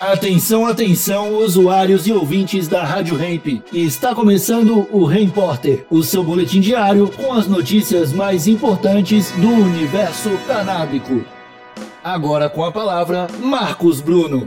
[0.00, 3.62] Atenção, atenção, usuários e ouvintes da Rádio Hemp.
[3.70, 10.30] Está começando o Repórter, o seu boletim diário com as notícias mais importantes do universo
[10.46, 11.22] canábico.
[12.02, 14.46] Agora com a palavra, Marcos Bruno.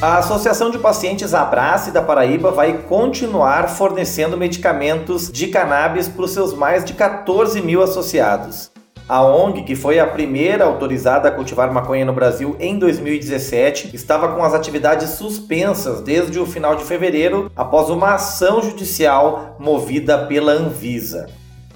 [0.00, 6.30] A Associação de Pacientes Abrace da Paraíba vai continuar fornecendo medicamentos de cannabis para os
[6.30, 8.73] seus mais de 14 mil associados.
[9.06, 14.34] A ONG, que foi a primeira autorizada a cultivar maconha no Brasil em 2017, estava
[14.34, 20.52] com as atividades suspensas desde o final de fevereiro após uma ação judicial movida pela
[20.52, 21.26] Anvisa.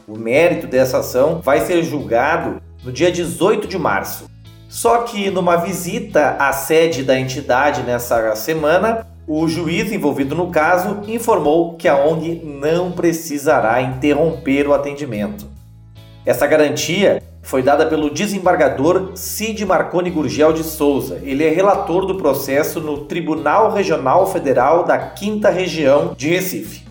[0.07, 4.25] O mérito dessa ação vai ser julgado no dia 18 de março.
[4.67, 11.01] Só que numa visita à sede da entidade nessa semana, o juiz envolvido no caso
[11.07, 15.58] informou que a ONG não precisará interromper o atendimento.
[16.29, 21.23] Essa garantia foi dada pelo desembargador Cid Marconi Gurgel de Souza.
[21.23, 26.85] Ele é relator do processo no Tribunal Regional Federal da Quinta Região de Recife.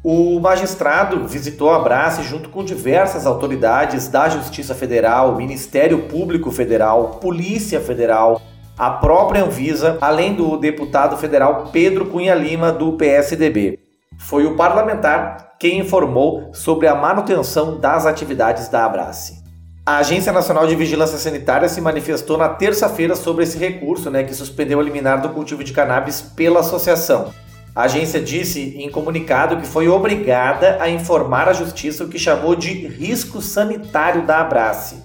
[0.00, 7.18] O magistrado visitou a Brace junto com diversas autoridades da Justiça Federal, Ministério Público Federal,
[7.20, 8.40] Polícia Federal,
[8.78, 13.83] a própria Anvisa, além do deputado federal Pedro Cunha Lima, do PSDB.
[14.18, 19.42] Foi o parlamentar quem informou sobre a manutenção das atividades da Abrace.
[19.86, 24.34] A Agência Nacional de Vigilância Sanitária se manifestou na terça-feira sobre esse recurso, né, que
[24.34, 27.32] suspendeu a liminar do cultivo de cannabis pela associação.
[27.74, 32.54] A agência disse em comunicado que foi obrigada a informar à justiça o que chamou
[32.54, 35.02] de risco sanitário da Abrace.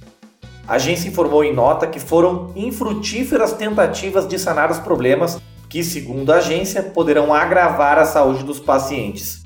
[0.67, 6.31] A agência informou em nota que foram infrutíferas tentativas de sanar os problemas que, segundo
[6.31, 9.43] a agência, poderão agravar a saúde dos pacientes.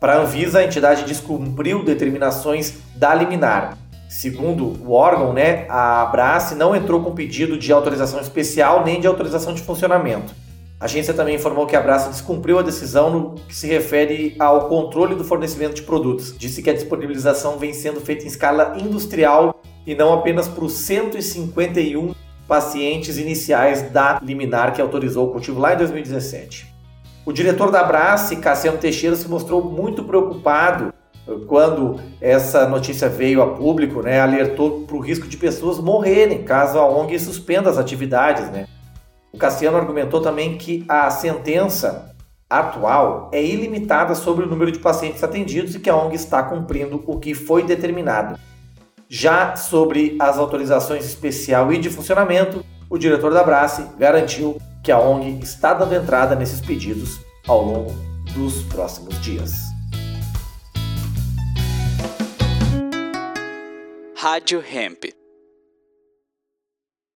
[0.00, 3.78] Para a Anvisa, a entidade descumpriu determinações da liminar.
[4.08, 9.06] Segundo o órgão, né, a Abrace não entrou com pedido de autorização especial nem de
[9.06, 10.34] autorização de funcionamento.
[10.78, 14.68] A agência também informou que a Abrace descumpriu a decisão no que se refere ao
[14.68, 16.36] controle do fornecimento de produtos.
[16.36, 20.72] Disse que a disponibilização vem sendo feita em escala industrial e não apenas para os
[20.72, 22.12] 151
[22.52, 26.70] pacientes iniciais da liminar que autorizou o cultivo lá em 2017.
[27.24, 30.92] O diretor da Abrace, Cassiano Teixeira, se mostrou muito preocupado
[31.46, 36.78] quando essa notícia veio a público, né, alertou para o risco de pessoas morrerem caso
[36.78, 38.50] a ONG suspenda as atividades.
[38.50, 38.66] Né.
[39.32, 42.14] O Cassiano argumentou também que a sentença
[42.50, 47.02] atual é ilimitada sobre o número de pacientes atendidos e que a ONG está cumprindo
[47.06, 48.38] o que foi determinado.
[49.14, 54.98] Já sobre as autorizações especial e de funcionamento, o diretor da Brace garantiu que a
[54.98, 57.92] ONG está dando entrada nesses pedidos ao longo
[58.34, 59.52] dos próximos dias.
[64.16, 65.21] Rádio Hemp.